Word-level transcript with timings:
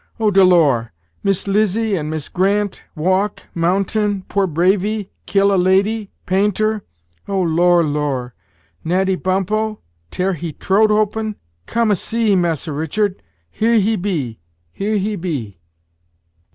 "Oh! 0.19 0.31
de 0.31 0.43
Lor! 0.43 0.93
Miss 1.21 1.47
'Lizzy 1.47 1.95
an' 1.95 2.09
Miss 2.09 2.27
Grant 2.27 2.81
walk 2.95 3.43
mountain 3.53 4.23
poor 4.29 4.47
Bravy' 4.47 5.11
kill 5.27 5.53
a 5.53 5.57
lady 5.61 6.09
painter 6.25 6.81
Oh, 7.27 7.41
Lor, 7.43 7.83
Lor! 7.83 8.33
Natty 8.83 9.13
Bumppo 9.15 9.81
tare 10.09 10.33
he 10.33 10.53
troat 10.53 10.89
open 10.89 11.35
come 11.67 11.91
a 11.91 11.95
see, 11.95 12.35
masser 12.35 12.73
Richard 12.73 13.21
here 13.51 13.75
he 13.79 13.95
be 13.95 14.39
here 14.71 14.97
he 14.97 15.15
be." 15.15 15.59